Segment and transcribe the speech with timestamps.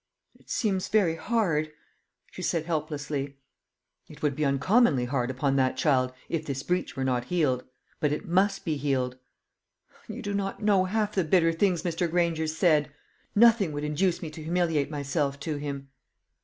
[0.33, 1.71] "It seems very hard,"
[2.31, 3.37] she said helplessly.
[4.09, 7.65] "It would be uncommonly hard upon that child, if this breach were not healed.
[7.99, 9.19] But it must be healed."
[10.07, 12.09] "You do not know half the bitter things Mr.
[12.09, 12.91] Granger said.
[13.35, 15.89] Nothing would induce me to humiliate myself to him."